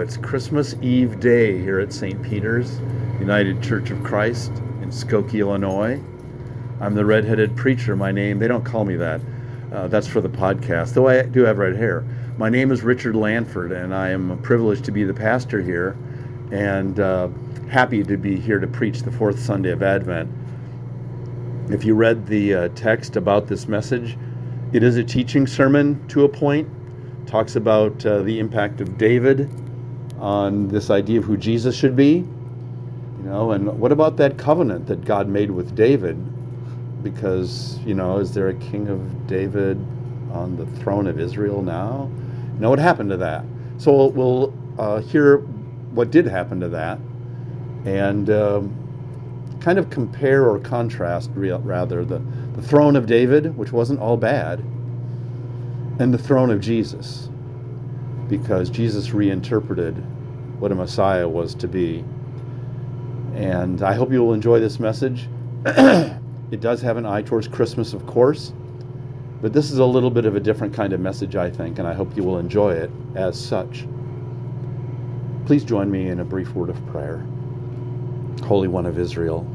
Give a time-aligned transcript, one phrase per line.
[0.00, 2.22] It's Christmas Eve day here at St.
[2.22, 2.80] Peter's
[3.18, 4.50] United Church of Christ
[4.80, 6.00] in Skokie, Illinois.
[6.80, 7.94] I'm the redheaded preacher.
[7.96, 9.20] My name, they don't call me that.
[9.70, 12.06] Uh, that's for the podcast, though I do have red hair.
[12.38, 15.98] My name is Richard Lanford, and I am privileged to be the pastor here
[16.50, 17.28] and uh,
[17.68, 20.30] happy to be here to preach the fourth Sunday of Advent.
[21.68, 24.16] If you read the uh, text about this message,
[24.72, 26.66] it is a teaching sermon to a point.
[27.26, 29.50] Talks about uh, the impact of David
[30.20, 32.24] on this idea of who Jesus should be.
[33.18, 36.16] You know, and what about that covenant that God made with David?
[37.02, 39.78] Because, you know, is there a king of David
[40.32, 42.10] on the throne of Israel now?
[42.54, 43.44] You know, what happened to that?
[43.78, 45.38] So we'll uh, hear
[45.92, 46.98] what did happen to that
[47.84, 48.76] and um,
[49.60, 52.18] kind of compare or contrast, rather, the,
[52.54, 54.60] the throne of David, which wasn't all bad,
[55.98, 57.28] and the throne of Jesus,
[58.30, 59.96] because Jesus reinterpreted
[60.60, 62.04] what a Messiah was to be.
[63.34, 65.28] And I hope you will enjoy this message.
[65.66, 68.52] it does have an eye towards Christmas, of course,
[69.42, 71.88] but this is a little bit of a different kind of message, I think, and
[71.88, 73.86] I hope you will enjoy it as such.
[75.44, 77.26] Please join me in a brief word of prayer.
[78.44, 79.46] Holy One of Israel,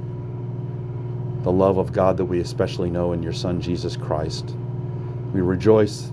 [1.43, 4.53] the love of God that we especially know in your Son, Jesus Christ.
[5.33, 6.11] We rejoice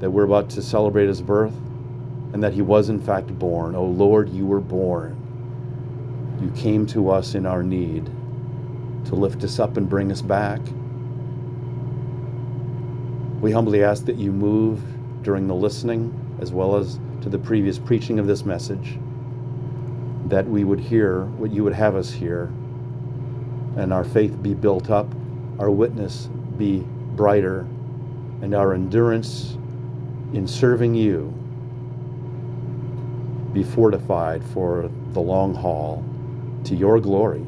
[0.00, 1.54] that we're about to celebrate his birth
[2.36, 3.74] and that he was in fact born.
[3.74, 5.16] O oh Lord, you were born.
[6.38, 8.04] You came to us in our need
[9.06, 10.60] to lift us up and bring us back.
[13.40, 14.82] We humbly ask that you move
[15.22, 18.98] during the listening as well as to the previous preaching of this message
[20.26, 22.52] that we would hear what you would have us hear,
[23.78, 25.10] and our faith be built up,
[25.58, 26.28] our witness
[26.58, 26.80] be
[27.14, 27.60] brighter,
[28.42, 29.56] and our endurance
[30.34, 31.32] in serving you
[33.56, 36.04] be fortified for the long haul
[36.62, 37.40] to your glory.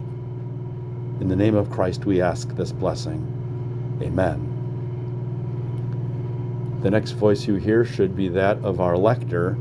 [1.20, 3.20] In the name of Christ, we ask this blessing.
[4.00, 4.40] Amen.
[6.80, 9.52] The next voice you hear should be that of our lector,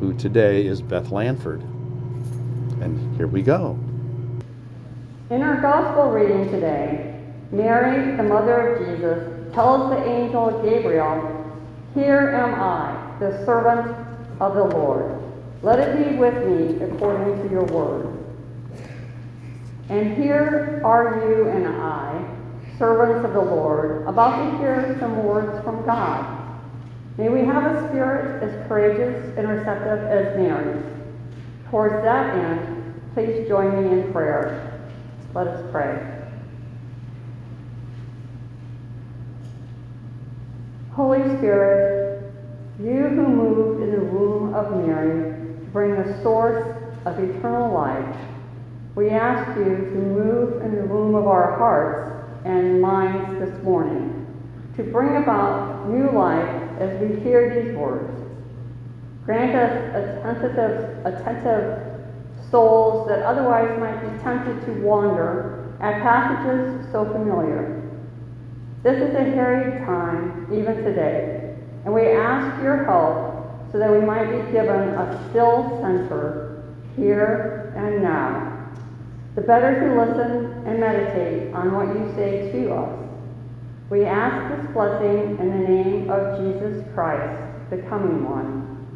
[0.00, 1.60] who today is Beth Lanford.
[2.80, 3.78] And here we go.
[5.28, 11.54] In our gospel reading today, Mary, the mother of Jesus, tells the angel Gabriel,
[11.92, 13.94] Here am I, the servant
[14.40, 15.31] of the Lord.
[15.62, 18.18] Let it be with me according to your word.
[19.88, 22.26] And here are you and I,
[22.78, 26.40] servants of the Lord, about to hear some words from God.
[27.16, 30.82] May we have a spirit as courageous and receptive as Mary's.
[31.70, 34.80] Towards that end, please join me in prayer.
[35.34, 36.08] Let us pray.
[40.92, 42.32] Holy Spirit,
[42.80, 45.41] you who moved in the womb of Mary
[45.72, 48.16] bring the source of eternal life,
[48.94, 54.26] we ask you to move in the womb of our hearts and minds this morning,
[54.76, 58.12] to bring about new life as we hear these words.
[59.24, 61.92] Grant us attentive, attentive
[62.50, 67.90] souls that otherwise might be tempted to wander at passages so familiar.
[68.82, 73.31] This is a harried time, even today, and we ask your help
[73.72, 76.62] so that we might be given a still center
[76.94, 78.70] here and now.
[79.34, 82.98] The better to listen and meditate on what you say to us.
[83.88, 88.86] We ask this blessing in the name of Jesus Christ, the coming one.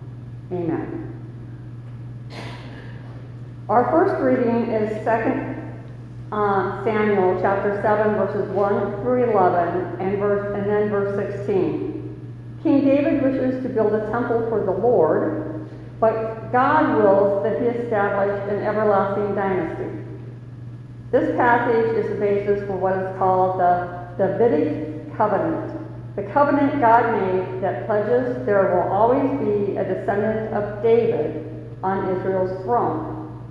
[0.52, 1.02] Amen.
[3.68, 5.56] Our first reading is 2
[6.32, 11.85] uh, Samuel chapter 7, verses 1 through 11, and, verse, and then verse 16.
[12.66, 15.70] King David wishes to build a temple for the Lord,
[16.00, 20.02] but God wills that he establish an everlasting dynasty.
[21.12, 25.76] This passage is the basis for what is called the Davidic covenant
[26.16, 32.16] the covenant God made that pledges there will always be a descendant of David on
[32.16, 33.44] Israel's throne.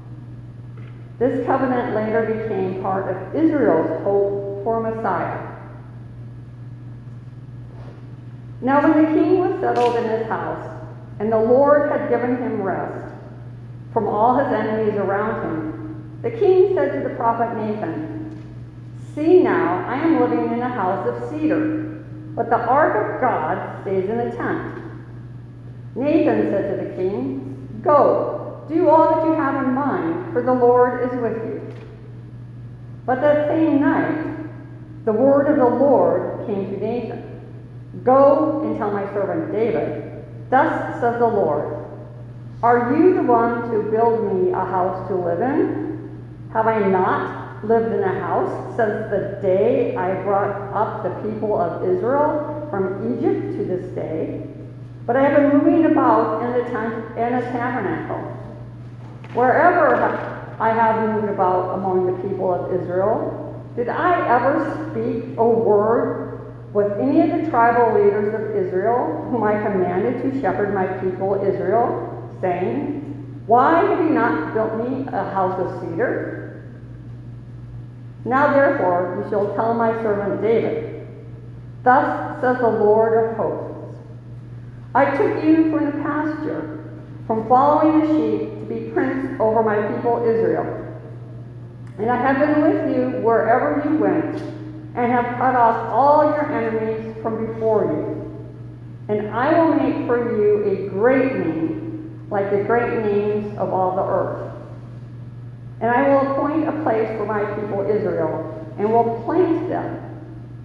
[1.20, 5.45] This covenant later became part of Israel's hope for Messiah.
[8.62, 10.72] Now, when the king was settled in his house,
[11.20, 13.14] and the Lord had given him rest
[13.94, 18.12] from all his enemies around him, the king said to the prophet Nathan,
[19.14, 21.86] See now, I am living in a house of cedar
[22.36, 24.84] but the ark of God stays in a tent.
[25.96, 30.54] Nathan said to the king, Go, do all that you have in mind, for the
[30.54, 31.62] Lord is with you.
[33.06, 34.36] But that same night,
[35.06, 37.25] the word of the Lord came to Nathan
[38.04, 41.86] Go and tell my servant David, Thus says the Lord,
[42.62, 46.26] Are you the one to build me a house to live in?
[46.54, 51.60] Have I not lived in a house since the day I brought up the people
[51.60, 54.48] of Israel from Egypt to this day?
[55.06, 58.22] But I have been moving about in the tent and a tabernacle.
[59.34, 59.96] Wherever
[60.60, 63.42] I have moved about among the people of Israel,
[63.76, 66.25] did I ever speak a word
[66.76, 71.36] with any of the tribal leaders of Israel, whom I commanded to shepherd my people
[71.36, 76.66] Israel, saying, Why have you not built me a house of cedar?
[78.26, 81.08] Now therefore you shall tell my servant David,
[81.84, 83.98] Thus says the Lord of hosts,
[84.94, 86.84] I took you from the pasture,
[87.26, 90.82] from following the sheep, to be prince over my people Israel.
[92.00, 94.55] And I have been with you wherever you went,
[94.96, 98.16] and have cut off all your enemies from before you.
[99.08, 103.96] And I will make for you a great name, like the great names of all
[103.96, 104.52] the earth.
[105.82, 110.00] And I will appoint a place for my people Israel, and will plant them,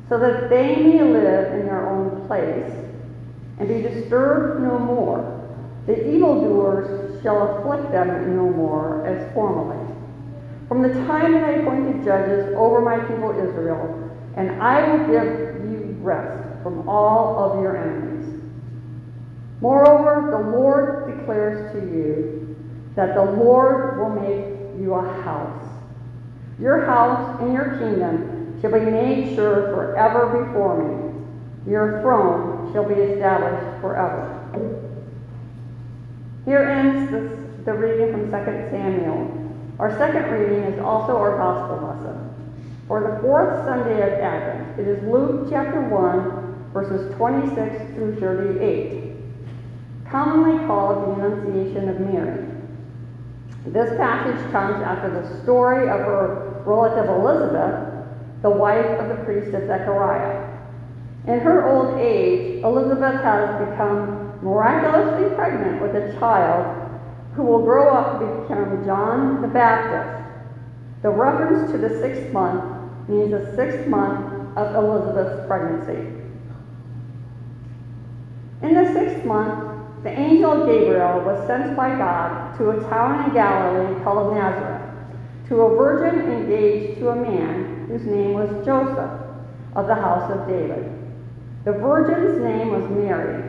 [0.08, 2.72] so that they may live in their own place,
[3.58, 5.36] and be disturbed no more.
[5.86, 9.84] The evildoers shall afflict them no more as formerly.
[10.68, 15.70] From the time that I appointed judges over my people Israel, and I will give
[15.70, 18.40] you rest from all of your enemies.
[19.60, 22.56] Moreover, the Lord declares to you
[22.94, 25.66] that the Lord will make you a house.
[26.58, 31.70] Your house and your kingdom shall be made sure forever before me.
[31.70, 34.36] Your throne shall be established forever.
[36.44, 38.30] Here ends the, the reading from 2
[38.70, 39.36] Samuel.
[39.78, 42.29] Our second reading is also our gospel lesson.
[42.90, 49.14] For the fourth Sunday of Advent, it is Luke chapter 1, verses 26 through 38,
[50.10, 52.48] commonly called the Annunciation of Mary.
[53.66, 58.08] This passage comes after the story of her relative Elizabeth,
[58.42, 60.50] the wife of the priest of Zechariah.
[61.28, 66.90] In her old age, Elizabeth has become miraculously pregnant with a child
[67.36, 70.26] who will grow up to become John the Baptist.
[71.02, 76.20] The reference to the sixth month means the sixth month of Elizabeth's pregnancy.
[78.62, 83.34] In the sixth month, the angel Gabriel was sent by God to a town in
[83.34, 84.82] Galilee called Nazareth,
[85.48, 89.10] to a virgin engaged to a man whose name was Joseph
[89.74, 90.96] of the house of David.
[91.64, 93.42] The virgin's name was Mary,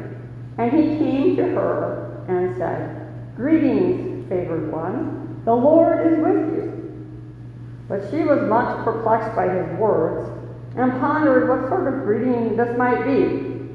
[0.57, 5.41] and he came to her and said, Greetings, favored one.
[5.45, 6.70] The Lord is with you.
[7.91, 10.31] But she was much perplexed by his words
[10.77, 13.67] and pondered what sort of greeting this might be.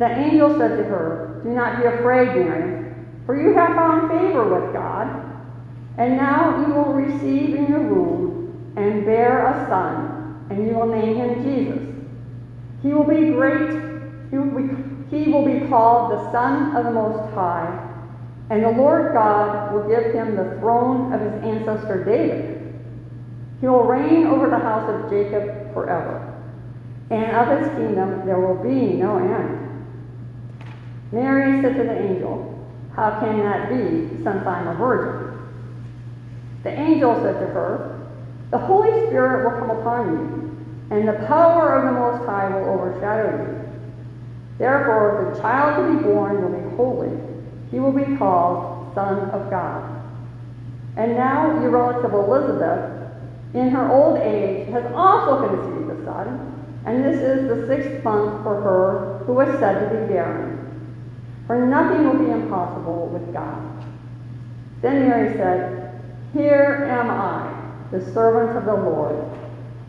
[0.00, 2.92] The angel said to her, Do not be afraid, Mary,
[3.26, 5.06] for you have found favor with God.
[5.96, 10.88] And now you will receive in your womb and bear a son, and you will
[10.88, 11.94] name him Jesus.
[12.82, 13.70] He will be great.
[14.32, 17.83] He will be he will be called the Son of the Most High,
[18.50, 22.74] and the Lord God will give him the throne of his ancestor David.
[23.60, 26.34] He will reign over the house of Jacob forever,
[27.10, 29.64] and of his kingdom there will be no end.
[31.12, 35.38] Mary said to the angel, How can that be, since I'm a virgin?
[36.64, 38.06] The angel said to her,
[38.50, 42.68] The Holy Spirit will come upon you, and the power of the Most High will
[42.68, 43.80] overshadow you.
[44.58, 47.23] Therefore, the child to be born will be holy.
[47.74, 50.00] He will be called Son of God.
[50.96, 53.10] And now your relative Elizabeth,
[53.52, 58.44] in her old age, has also conceived a son, and this is the sixth month
[58.44, 60.86] for her who was said to be barren.
[61.48, 63.84] For nothing will be impossible with God.
[64.80, 66.00] Then Mary said,
[66.32, 69.16] Here am I, the servant of the Lord.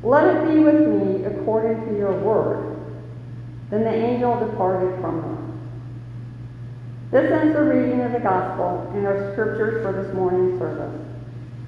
[0.01, 2.79] Let it be with me according to your word.
[3.69, 5.44] Then the angel departed from her.
[7.15, 10.99] This ends the reading of the gospel and our scriptures for this morning's service.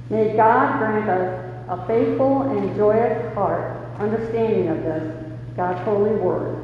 [0.10, 5.26] May God grant us a faithful and joyous heart understanding of this,
[5.56, 6.62] God's holy word.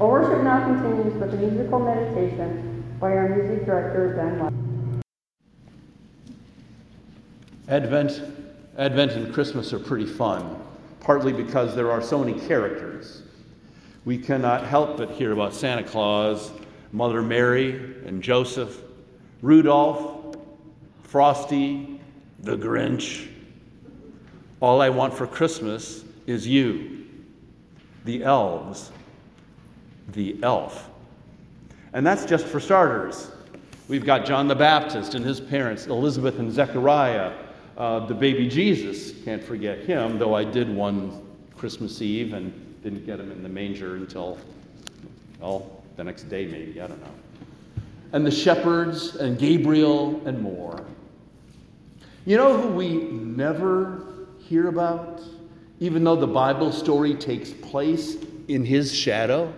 [0.00, 5.04] Our worship now continues with a musical meditation by our music director, Ben White.
[7.68, 8.20] Advent,
[8.78, 10.60] Advent and Christmas are pretty fun,
[10.98, 13.22] partly because there are so many characters
[14.04, 16.50] we cannot help but hear about Santa Claus,
[16.92, 17.74] Mother Mary
[18.06, 18.82] and Joseph,
[19.42, 20.36] Rudolph,
[21.02, 22.00] Frosty,
[22.40, 23.28] the Grinch.
[24.60, 27.06] All I want for Christmas is you,
[28.04, 28.90] the elves,
[30.12, 30.88] the elf.
[31.92, 33.30] And that's just for starters.
[33.88, 37.32] We've got John the Baptist and his parents, Elizabeth and Zechariah,
[37.76, 39.12] uh, the baby Jesus.
[39.24, 43.48] Can't forget him, though I did one Christmas Eve and didn't get him in the
[43.48, 44.38] manger until,
[45.40, 47.12] well, the next day maybe, I don't know.
[48.14, 50.82] And the shepherds and Gabriel and more.
[52.24, 54.06] You know who we never
[54.38, 55.20] hear about,
[55.78, 58.16] even though the Bible story takes place
[58.48, 59.52] in his shadow?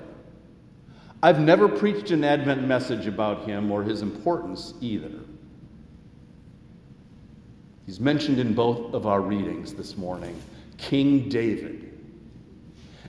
[1.22, 5.20] I've never preached an Advent message about him or his importance either.
[7.87, 10.37] He's mentioned in both of our readings this morning
[10.76, 11.91] King David.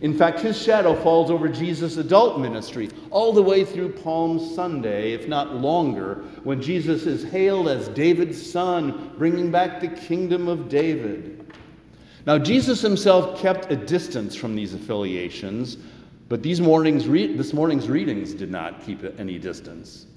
[0.01, 5.13] In fact, his shadow falls over Jesus' adult ministry all the way through Palm Sunday,
[5.13, 10.67] if not longer, when Jesus is hailed as David's son, bringing back the kingdom of
[10.67, 11.53] David.
[12.25, 15.77] Now, Jesus himself kept a distance from these affiliations,
[16.29, 20.07] but these morning's re- this morning's readings did not keep any distance.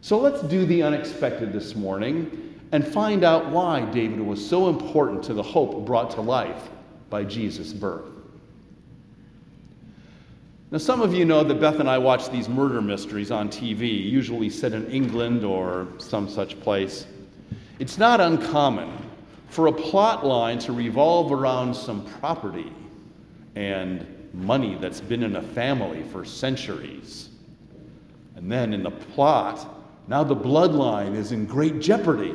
[0.00, 5.22] So let's do the unexpected this morning and find out why David was so important
[5.24, 6.70] to the hope brought to life
[7.10, 8.11] by Jesus' birth.
[10.72, 14.02] Now, some of you know that Beth and I watch these murder mysteries on TV,
[14.10, 17.06] usually set in England or some such place.
[17.78, 18.90] It's not uncommon
[19.50, 22.72] for a plot line to revolve around some property
[23.54, 27.28] and money that's been in a family for centuries.
[28.36, 29.68] And then in the plot,
[30.08, 32.34] now the bloodline is in great jeopardy.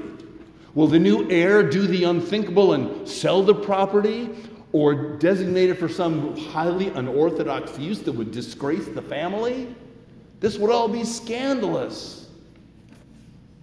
[0.75, 4.29] Will the new heir do the unthinkable and sell the property?
[4.73, 9.75] Or designate it for some highly unorthodox use that would disgrace the family?
[10.39, 12.27] This would all be scandalous.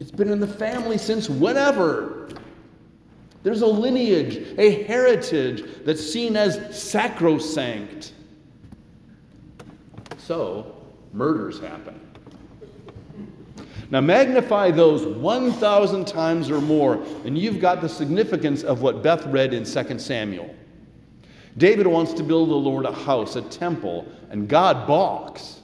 [0.01, 2.29] It's been in the family since whenever.
[3.43, 8.13] There's a lineage, a heritage that's seen as sacrosanct.
[10.17, 10.75] So,
[11.13, 12.01] murders happen.
[13.91, 19.27] Now, magnify those 1,000 times or more, and you've got the significance of what Beth
[19.27, 20.55] read in 2 Samuel.
[21.57, 25.61] David wants to build the Lord a house, a temple, and God balks.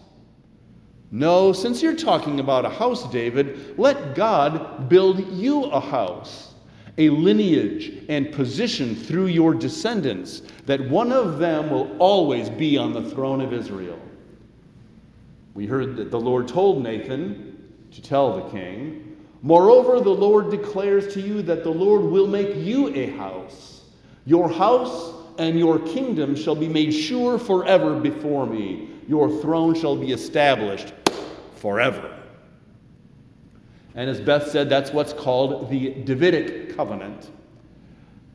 [1.11, 6.55] No, since you're talking about a house, David, let God build you a house,
[6.99, 12.93] a lineage and position through your descendants, that one of them will always be on
[12.93, 13.99] the throne of Israel.
[15.55, 21.13] We heard that the Lord told Nathan to tell the king, Moreover, the Lord declares
[21.15, 23.83] to you that the Lord will make you a house.
[24.27, 28.91] Your house and your kingdom shall be made sure forever before me.
[29.09, 30.93] Your throne shall be established
[31.57, 32.15] forever.
[33.95, 37.31] And as Beth said, that's what's called the Davidic covenant.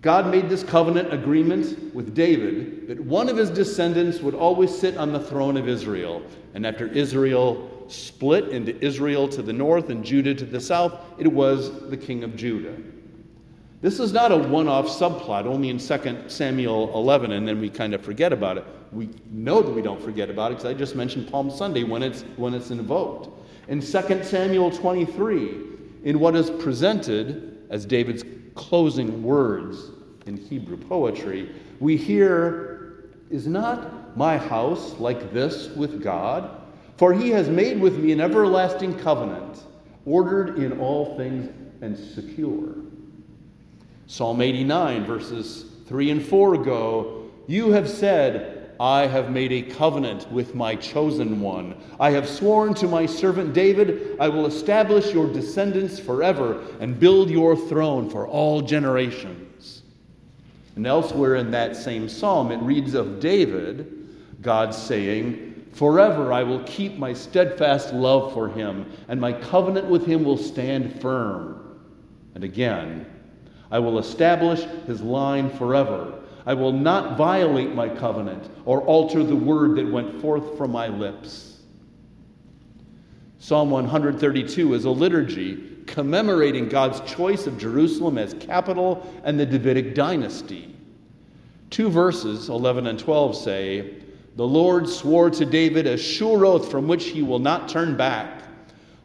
[0.02, 4.98] God made this covenant agreement with David that one of his descendants would always sit
[4.98, 6.24] on the throne of Israel.
[6.56, 11.28] And after Israel split into Israel to the north and Judah to the south, it
[11.28, 12.76] was the king of Judah.
[13.86, 17.70] This is not a one off subplot only in 2 Samuel 11, and then we
[17.70, 18.66] kind of forget about it.
[18.92, 22.02] We know that we don't forget about it because I just mentioned Palm Sunday when
[22.02, 23.30] it's, when it's invoked.
[23.68, 25.58] In 2 Samuel 23,
[26.04, 28.24] in what is presented as David's
[28.56, 29.92] closing words
[30.26, 36.60] in Hebrew poetry, we hear, Is not my house like this with God?
[36.98, 39.62] For he has made with me an everlasting covenant,
[40.08, 42.74] ordered in all things and secure.
[44.08, 50.30] Psalm 89, verses 3 and 4 go, You have said, I have made a covenant
[50.32, 51.82] with my chosen one.
[52.00, 57.30] I have sworn to my servant David, I will establish your descendants forever and build
[57.30, 59.84] your throne for all generations.
[60.76, 66.64] And elsewhere in that same psalm, it reads of David, God saying, Forever I will
[66.64, 71.80] keep my steadfast love for him, and my covenant with him will stand firm.
[72.34, 73.06] And again,
[73.76, 76.14] I will establish his line forever.
[76.46, 80.88] I will not violate my covenant or alter the word that went forth from my
[80.88, 81.58] lips.
[83.38, 89.94] Psalm 132 is a liturgy commemorating God's choice of Jerusalem as capital and the Davidic
[89.94, 90.74] dynasty.
[91.70, 93.96] Two verses, 11 and 12, say,
[94.38, 98.42] The Lord swore to David a sure oath from which he will not turn back.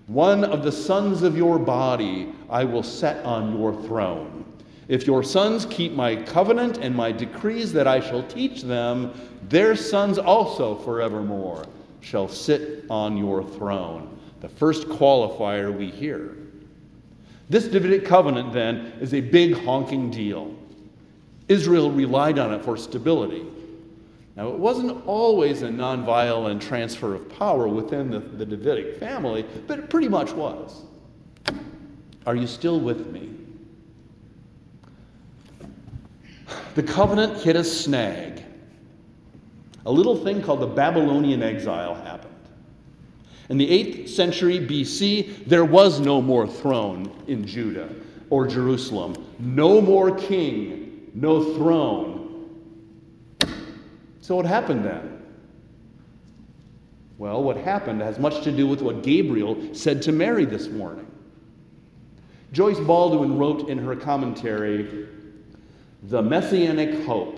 [0.07, 4.41] One of the sons of your body I will set on your throne.
[4.90, 9.12] If your sons keep my covenant and my decrees that I shall teach them,
[9.49, 11.64] their sons also forevermore
[12.00, 14.18] shall sit on your throne.
[14.40, 16.37] The first qualifier we hear.
[17.49, 20.56] This Davidic covenant, then, is a big honking deal.
[21.47, 23.47] Israel relied on it for stability.
[24.35, 29.78] Now, it wasn't always a nonviolent transfer of power within the, the Davidic family, but
[29.78, 30.82] it pretty much was.
[32.26, 33.29] Are you still with me?
[36.75, 38.45] The covenant hit a snag.
[39.87, 42.35] A little thing called the Babylonian exile happened.
[43.49, 47.89] In the 8th century BC, there was no more throne in Judah
[48.29, 52.49] or Jerusalem, no more king, no throne.
[54.21, 55.21] So, what happened then?
[57.19, 61.11] Well, what happened has much to do with what Gabriel said to Mary this morning.
[62.53, 65.09] Joyce Baldwin wrote in her commentary
[66.04, 67.37] The messianic hope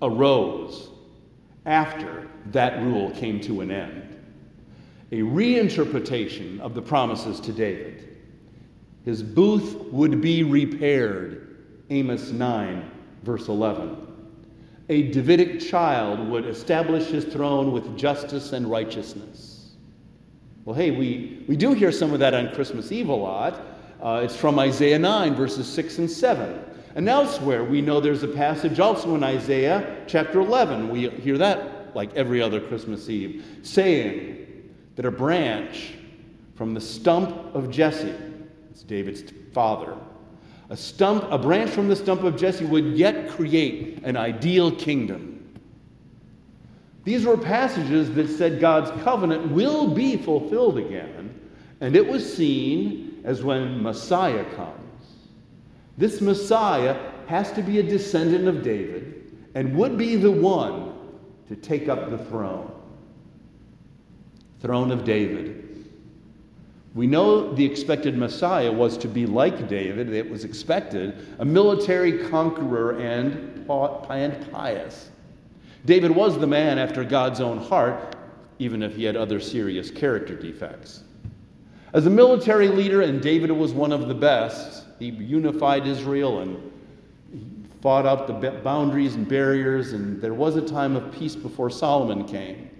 [0.00, 0.90] arose
[1.66, 4.08] after that rule came to an end
[5.10, 8.16] a reinterpretation of the promises to David.
[9.04, 12.90] His booth would be repaired, Amos 9,
[13.22, 14.06] verse 11.
[14.90, 19.70] A Davidic child would establish his throne with justice and righteousness.
[20.64, 23.62] Well, hey, we, we do hear some of that on Christmas Eve a lot.
[24.02, 26.64] Uh, it's from Isaiah 9, verses 6 and 7.
[26.94, 30.88] And elsewhere, we know there's a passage also in Isaiah chapter 11.
[30.88, 34.46] We hear that like every other Christmas Eve, saying,
[34.96, 35.94] that a branch
[36.56, 38.12] from the stump of Jesse,
[38.70, 39.96] it's David's father,
[40.70, 45.60] a stump, a branch from the stump of Jesse would yet create an ideal kingdom.
[47.04, 51.40] These were passages that said God's covenant will be fulfilled again,
[51.80, 54.87] and it was seen as when Messiah comes.
[55.98, 60.94] This Messiah has to be a descendant of David and would be the one
[61.48, 62.72] to take up the throne
[64.60, 65.64] throne of David.
[66.94, 72.28] We know the expected Messiah was to be like David, it was expected, a military
[72.28, 73.70] conqueror and,
[74.10, 75.10] and pious.
[75.84, 78.16] David was the man after God's own heart,
[78.58, 81.04] even if he had other serious character defects.
[81.92, 87.68] As a military leader, and David was one of the best, he unified Israel and
[87.80, 92.24] fought out the boundaries and barriers, and there was a time of peace before Solomon
[92.26, 92.70] came.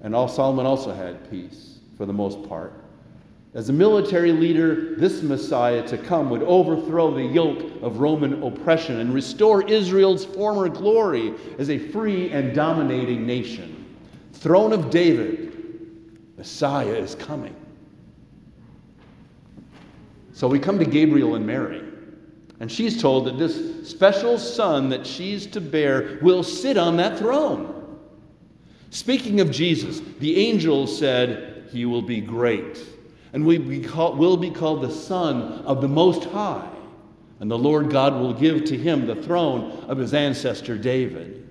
[0.00, 2.84] And all Solomon also had peace for the most part.
[3.52, 9.00] As a military leader, this Messiah to come would overthrow the yoke of Roman oppression
[9.00, 13.84] and restore Israel's former glory as a free and dominating nation.
[14.32, 15.52] Throne of David,
[16.38, 17.54] Messiah is coming.
[20.40, 21.82] So we come to Gabriel and Mary,
[22.60, 27.18] and she's told that this special son that she's to bear will sit on that
[27.18, 27.98] throne.
[28.88, 32.82] Speaking of Jesus, the angel said, He will be great,
[33.34, 36.70] and we will be called the Son of the Most High,
[37.40, 41.50] and the Lord God will give to him the throne of his ancestor David.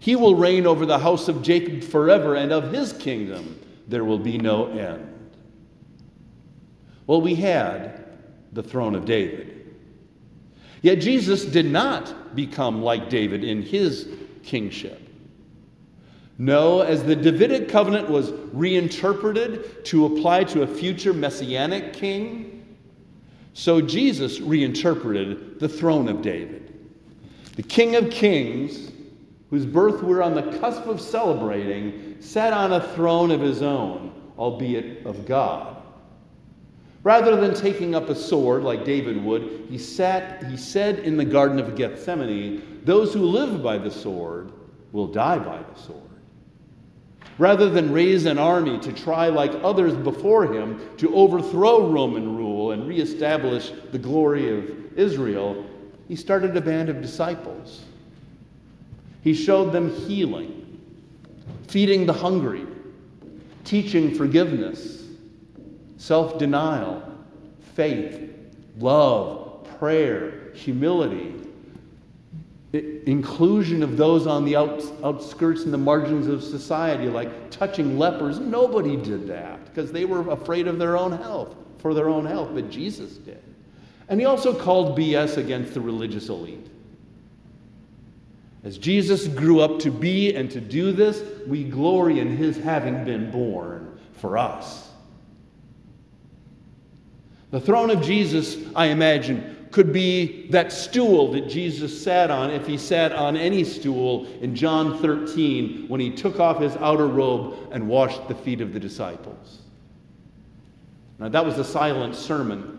[0.00, 4.18] He will reign over the house of Jacob forever, and of his kingdom there will
[4.18, 5.09] be no end.
[7.10, 8.04] Well, we had
[8.52, 9.74] the throne of David.
[10.80, 14.08] Yet Jesus did not become like David in his
[14.44, 15.02] kingship.
[16.38, 22.76] No, as the Davidic covenant was reinterpreted to apply to a future messianic king,
[23.54, 26.72] so Jesus reinterpreted the throne of David.
[27.56, 28.92] The King of Kings,
[29.50, 34.12] whose birth we're on the cusp of celebrating, sat on a throne of his own,
[34.38, 35.78] albeit of God.
[37.02, 41.24] Rather than taking up a sword like David would, he sat, he said in the
[41.24, 44.52] Garden of Gethsemane, Those who live by the sword
[44.92, 46.02] will die by the sword.
[47.38, 52.72] Rather than raise an army to try, like others before him, to overthrow Roman rule
[52.72, 55.64] and reestablish the glory of Israel,
[56.06, 57.82] he started a band of disciples.
[59.22, 60.80] He showed them healing,
[61.68, 62.66] feeding the hungry,
[63.64, 65.04] teaching forgiveness,
[66.00, 67.02] self denial,
[67.74, 68.32] faith,
[68.78, 71.34] love, prayer, humility,
[72.72, 78.38] inclusion of those on the outskirts and the margins of society, like touching lepers.
[78.38, 82.50] Nobody did that because they were afraid of their own health, for their own health,
[82.54, 83.42] but Jesus did.
[84.08, 86.66] And he also called BS against the religious elite.
[88.64, 93.04] As Jesus grew up to be and to do this, we glory in his having
[93.04, 94.89] been born for us.
[97.50, 102.66] The throne of Jesus, I imagine, could be that stool that Jesus sat on if
[102.66, 107.54] he sat on any stool in John 13 when he took off his outer robe
[107.72, 109.58] and washed the feet of the disciples.
[111.18, 112.78] Now, that was a silent sermon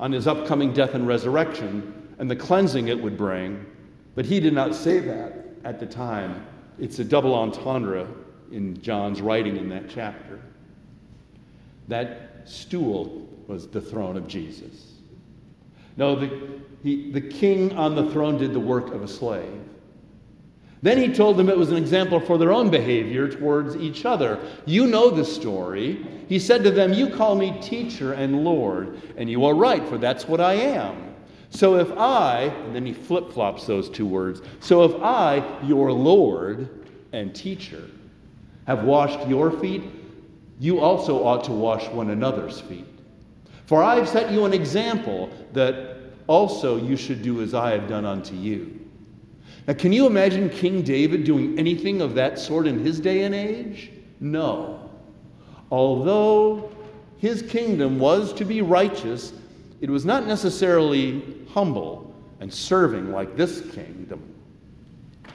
[0.00, 3.64] on his upcoming death and resurrection and the cleansing it would bring,
[4.14, 6.46] but he did not say that at the time,
[6.78, 8.06] it's a double entendre
[8.50, 10.40] in John's writing in that chapter.
[11.88, 14.92] That stool was the throne of Jesus.
[15.96, 19.60] No, the, he, the king on the throne did the work of a slave.
[20.80, 24.38] Then he told them it was an example for their own behavior towards each other.
[24.64, 26.06] You know the story.
[26.28, 29.98] He said to them, You call me teacher and Lord, and you are right, for
[29.98, 31.16] that's what I am.
[31.50, 35.90] So if I, and then he flip flops those two words, so if I, your
[35.90, 37.82] Lord and teacher,
[38.66, 39.82] have washed your feet,
[40.60, 42.84] you also ought to wash one another's feet.
[43.68, 47.86] For I have set you an example that also you should do as I have
[47.86, 48.80] done unto you.
[49.66, 53.34] Now, can you imagine King David doing anything of that sort in his day and
[53.34, 53.90] age?
[54.20, 54.90] No.
[55.70, 56.70] Although
[57.18, 59.34] his kingdom was to be righteous,
[59.82, 64.34] it was not necessarily humble and serving like this kingdom.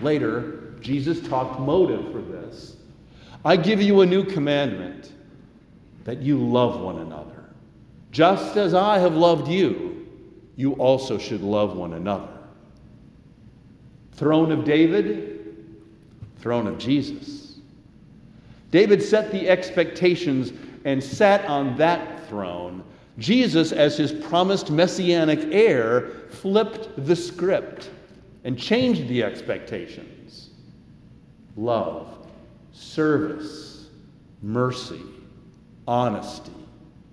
[0.01, 2.77] Later, Jesus talked motive for this.
[3.45, 5.11] I give you a new commandment
[6.03, 7.32] that you love one another.
[8.13, 10.07] Just as I have loved you,
[10.55, 12.29] you also should love one another.
[14.11, 15.65] Throne of David,
[16.37, 17.57] throne of Jesus.
[18.69, 20.53] David set the expectations
[20.85, 22.83] and sat on that throne.
[23.17, 27.89] Jesus, as his promised messianic heir, flipped the script
[28.43, 30.51] and changed the expectations.
[31.55, 32.27] Love,
[32.73, 33.87] service,
[34.43, 35.01] mercy,
[35.87, 36.51] honesty,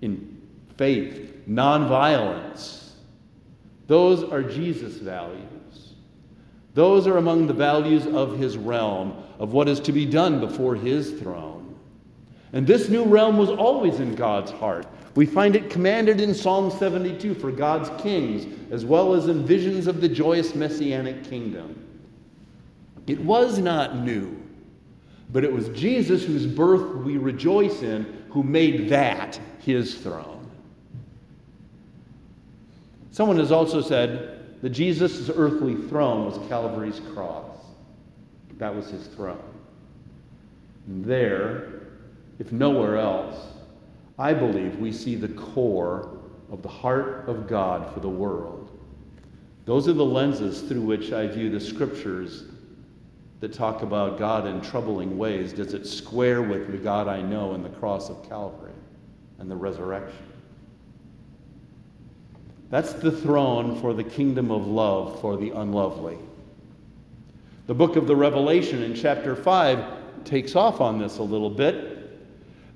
[0.02, 0.39] in
[0.80, 2.92] faith, nonviolence.
[3.86, 5.92] Those are Jesus' values.
[6.72, 10.74] Those are among the values of his realm, of what is to be done before
[10.74, 11.78] his throne.
[12.54, 14.86] And this new realm was always in God's heart.
[15.16, 19.86] We find it commanded in Psalm 72 for God's kings, as well as in visions
[19.86, 21.76] of the joyous messianic kingdom.
[23.06, 24.34] It was not new,
[25.30, 30.39] but it was Jesus whose birth we rejoice in who made that his throne.
[33.10, 37.56] Someone has also said, that Jesus' earthly throne was Calvary's cross.
[38.58, 39.42] That was his throne.
[40.86, 41.80] And there,
[42.38, 43.36] if nowhere else,
[44.18, 46.18] I believe we see the core
[46.50, 48.70] of the heart of God for the world.
[49.64, 52.44] Those are the lenses through which I view the scriptures
[53.40, 55.54] that talk about God in troubling ways.
[55.54, 58.72] Does it square with the God I know in the cross of Calvary
[59.38, 60.26] and the resurrection?
[62.70, 66.18] That's the throne for the kingdom of love for the unlovely.
[67.66, 71.98] The book of the Revelation in chapter 5 takes off on this a little bit.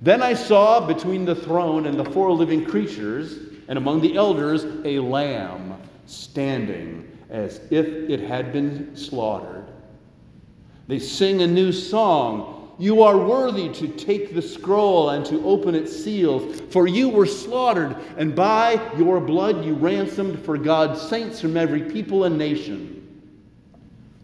[0.03, 4.67] Then I saw between the throne and the four living creatures, and among the elders,
[4.85, 9.65] a lamb standing as if it had been slaughtered.
[10.87, 15.75] They sing a new song you are worthy to take the scroll and to open
[15.75, 21.41] its seals, for you were slaughtered, and by your blood you ransomed for God's saints
[21.41, 23.23] from every people and nation.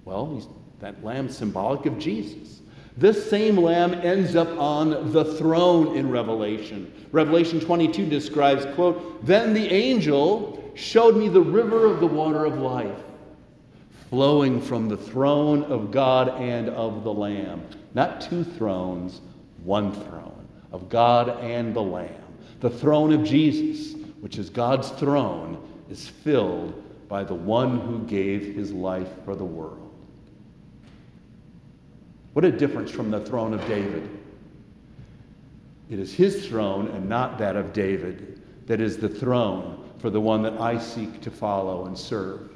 [0.05, 0.43] Well,
[0.81, 2.61] that lamb symbolic of Jesus.
[2.97, 6.93] This same lamb ends up on the throne in Revelation.
[7.13, 12.59] Revelation 22 describes, quote, Then the angel showed me the river of the water of
[12.59, 12.99] life,
[14.09, 17.63] flowing from the throne of God and of the Lamb
[17.94, 19.20] not two thrones,
[19.64, 22.14] one throne of God and the Lamb.
[22.61, 28.55] The throne of Jesus, which is God's throne, is filled by the one who gave
[28.55, 29.90] his life for the world.
[32.33, 34.09] What a difference from the throne of David.
[35.90, 40.20] It is his throne and not that of David that is the throne for the
[40.20, 42.50] one that I seek to follow and serve.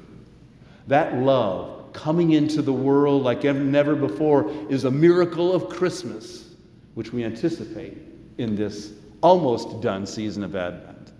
[0.87, 6.49] That love coming into the world like never before is a miracle of Christmas,
[6.93, 7.97] which we anticipate
[8.37, 11.13] in this almost done season of Advent.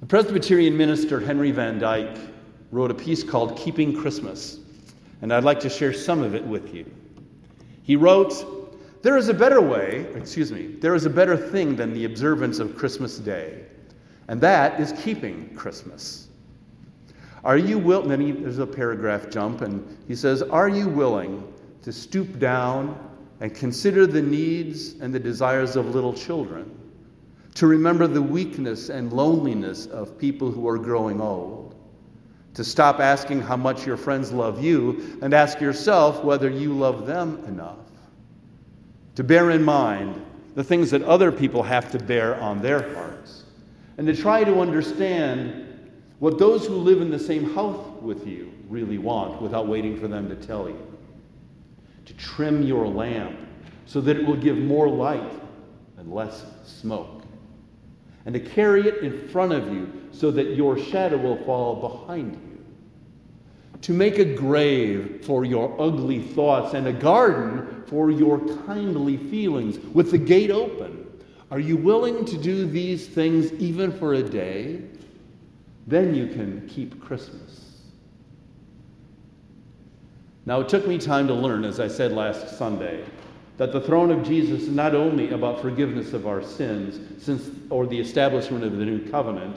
[0.00, 2.18] The Presbyterian minister Henry Van Dyke
[2.70, 4.60] wrote a piece called Keeping Christmas,
[5.22, 6.84] and I'd like to share some of it with you.
[7.82, 11.94] He wrote, There is a better way, excuse me, there is a better thing than
[11.94, 13.64] the observance of Christmas Day,
[14.28, 16.25] and that is keeping Christmas.
[17.46, 18.08] Are you willing?
[18.08, 21.46] Then he, there's a paragraph jump, and he says, Are you willing
[21.84, 22.98] to stoop down
[23.40, 26.68] and consider the needs and the desires of little children?
[27.54, 31.76] To remember the weakness and loneliness of people who are growing old?
[32.54, 37.06] To stop asking how much your friends love you and ask yourself whether you love
[37.06, 37.78] them enough?
[39.14, 40.20] To bear in mind
[40.56, 43.44] the things that other people have to bear on their hearts?
[43.98, 45.65] And to try to understand
[46.18, 50.08] what those who live in the same house with you really want without waiting for
[50.08, 50.86] them to tell you.
[52.06, 53.38] To trim your lamp
[53.84, 55.32] so that it will give more light
[55.98, 57.22] and less smoke.
[58.24, 62.32] And to carry it in front of you so that your shadow will fall behind
[62.32, 62.64] you.
[63.82, 69.78] To make a grave for your ugly thoughts and a garden for your kindly feelings
[69.94, 71.06] with the gate open.
[71.50, 74.82] Are you willing to do these things even for a day?
[75.86, 77.80] Then you can keep Christmas.
[80.44, 83.04] Now, it took me time to learn, as I said last Sunday,
[83.56, 87.86] that the throne of Jesus is not only about forgiveness of our sins, since, or
[87.86, 89.56] the establishment of the new covenant,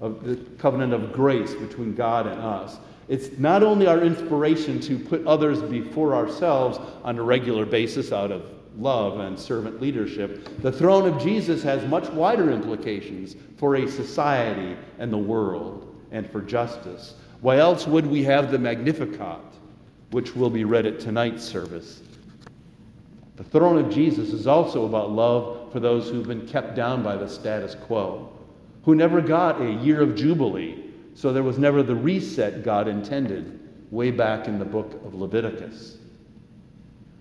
[0.00, 2.76] of the covenant of grace between God and us.
[3.08, 8.32] It's not only our inspiration to put others before ourselves on a regular basis out
[8.32, 8.42] of
[8.78, 14.76] love and servant leadership, the throne of Jesus has much wider implications for a society
[14.98, 17.14] and the world and for justice.
[17.40, 19.40] Why else would we have the Magnificat,
[20.10, 22.02] which will be read at tonight's service?
[23.36, 27.16] The throne of Jesus is also about love for those who've been kept down by
[27.16, 28.32] the status quo,
[28.84, 30.84] who never got a year of jubilee,
[31.14, 33.60] so there was never the reset God intended
[33.90, 35.98] way back in the book of Leviticus.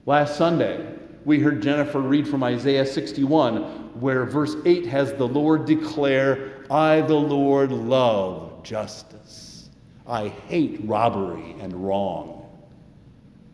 [0.06, 0.95] Last Sunday,
[1.26, 7.02] we heard Jennifer read from Isaiah 61, where verse 8 has the Lord declare, I,
[7.02, 9.70] the Lord, love justice.
[10.08, 12.44] I hate robbery and wrong.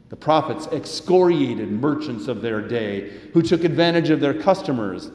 [0.10, 5.10] The prophets excoriated merchants of their day who took advantage of their customers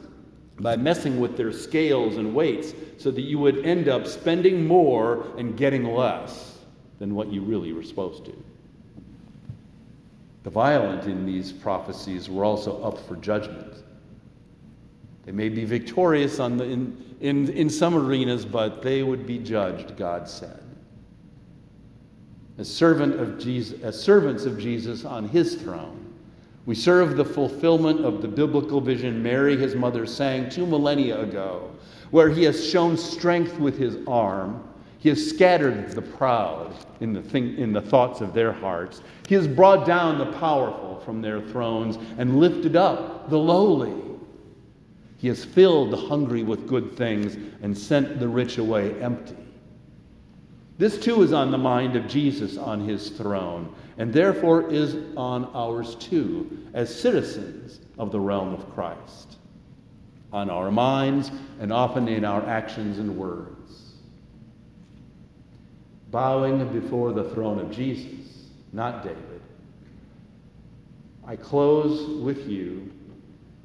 [0.59, 5.27] by messing with their scales and weights so that you would end up spending more
[5.37, 6.57] and getting less
[6.97, 8.43] than what you really were supposed to.
[10.47, 13.83] The violent in these prophecies were also up for judgment.
[15.25, 19.97] They may be victorious the, in, in, in some arenas, but they would be judged,
[19.97, 20.63] God said
[22.57, 26.13] as, servant of Jesus, as servants of Jesus on his throne.
[26.65, 31.69] We serve the fulfillment of the biblical vision Mary, his mother, sang two millennia ago,
[32.11, 34.65] where he has shown strength with his arm.
[35.07, 39.01] He has scattered the proud in the, thing, in the thoughts of their hearts.
[39.29, 43.93] He has brought down the powerful from their thrones and lifted up the lowly.
[45.15, 49.37] He has filled the hungry with good things and sent the rich away empty.
[50.77, 55.49] This too is on the mind of Jesus on his throne, and therefore is on
[55.53, 59.37] ours too, as citizens of the realm of Christ,
[60.33, 63.86] on our minds and often in our actions and words.
[66.11, 69.41] Bowing before the throne of Jesus, not David,
[71.25, 72.91] I close with you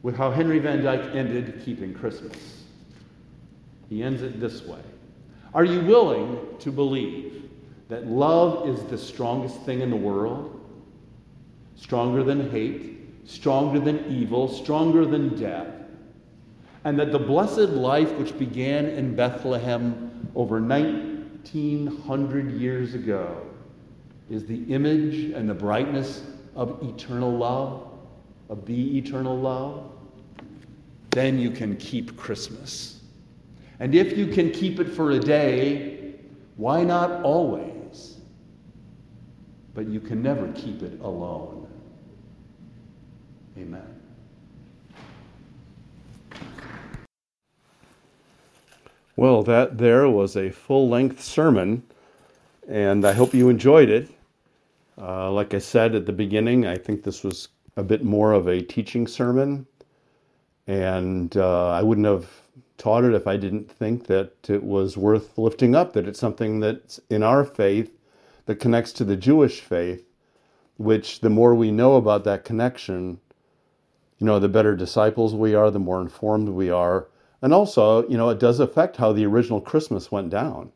[0.02, 2.64] with how Henry Van Dyke ended Keeping Christmas.
[3.88, 4.80] He ends it this way.
[5.54, 7.50] Are you willing to believe
[7.88, 10.58] that love is the strongest thing in the world?
[11.76, 15.68] Stronger than hate, stronger than evil, stronger than death.
[16.84, 20.58] And that the blessed life which began in Bethlehem over
[21.42, 23.42] 1900 years ago
[24.30, 26.22] is the image and the brightness
[26.54, 27.90] of eternal love,
[28.48, 29.90] of the eternal love,
[31.10, 33.00] then you can keep Christmas.
[33.80, 36.14] And if you can keep it for a day,
[36.56, 38.18] why not always?
[39.74, 41.66] But you can never keep it alone.
[43.58, 44.00] Amen.
[49.22, 51.84] Well, that there was a full length sermon,
[52.66, 54.10] and I hope you enjoyed it.
[55.00, 58.48] Uh, like I said at the beginning, I think this was a bit more of
[58.48, 59.68] a teaching sermon,
[60.66, 62.28] and uh, I wouldn't have
[62.78, 66.58] taught it if I didn't think that it was worth lifting up, that it's something
[66.58, 67.96] that's in our faith
[68.46, 70.04] that connects to the Jewish faith,
[70.78, 73.20] which the more we know about that connection,
[74.18, 77.06] you know, the better disciples we are, the more informed we are.
[77.42, 80.70] And also, you know, it does affect how the original Christmas went down.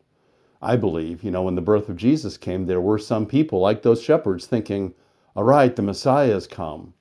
[0.61, 3.83] I believe, you know, when the birth of Jesus came, there were some people like
[3.83, 4.95] those shepherds thinking,
[5.37, 6.93] all right, the Messiah has come.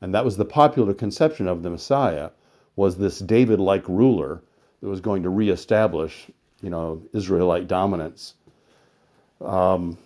[0.00, 2.30] And that was the popular conception of the Messiah
[2.76, 4.42] was this David-like ruler
[4.80, 6.26] that was going to reestablish,
[6.60, 8.34] you know, Israelite dominance.
[9.40, 9.96] Um,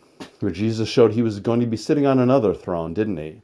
[0.41, 3.43] where Jesus showed he was going to be sitting on another throne, didn't he?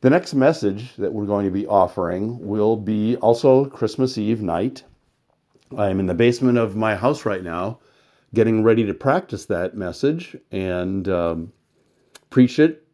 [0.00, 4.84] The next message that we're going to be offering will be also Christmas Eve night.
[5.76, 7.80] I'm in the basement of my house right now,
[8.32, 11.52] getting ready to practice that message and um,
[12.30, 12.86] preach it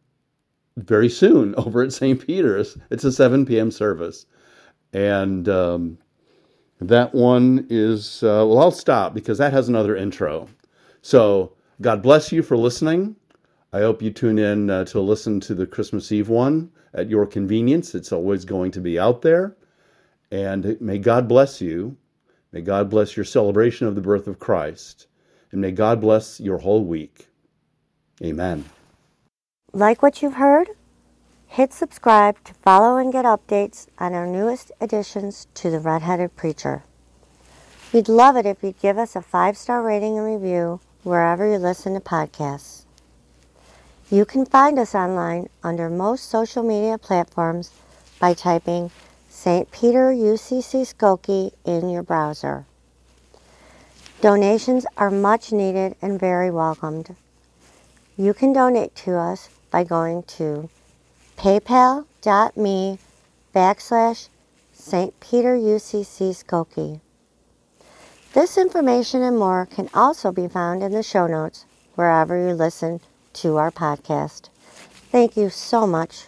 [0.77, 2.25] very soon over at St.
[2.25, 2.75] Peter's.
[2.89, 3.69] It's a 7 p.m.
[3.69, 4.25] service.
[4.91, 5.99] And um,
[6.81, 10.49] that one is, uh, well, I'll stop because that has another intro.
[11.03, 13.15] So God bless you for listening.
[13.75, 17.25] I hope you tune in uh, to listen to the Christmas Eve one at your
[17.25, 17.93] convenience.
[17.93, 19.57] It's always going to be out there.
[20.31, 21.97] And may God bless you.
[22.53, 25.07] May God bless your celebration of the birth of Christ.
[25.51, 27.27] And may God bless your whole week.
[28.23, 28.63] Amen.
[29.73, 30.69] Like what you've heard?
[31.45, 36.85] Hit subscribe to follow and get updates on our newest additions to The Redheaded Preacher.
[37.91, 41.57] We'd love it if you'd give us a five star rating and review wherever you
[41.57, 42.84] listen to podcasts.
[44.11, 47.71] You can find us online under most social media platforms
[48.19, 48.91] by typing
[49.29, 49.71] St.
[49.71, 52.67] Peter UCC Skokie in your browser.
[54.21, 57.15] Donations are much needed and very welcomed.
[58.15, 60.69] You can donate to us by going to
[61.37, 62.99] paypal.me
[63.55, 64.29] backslash
[64.71, 65.19] St.
[65.19, 67.01] Peter UCC Skokie.
[68.33, 71.65] This information and more can also be found in the show notes
[71.95, 72.99] wherever you listen
[73.35, 74.49] to our podcast.
[75.11, 76.25] Thank you so much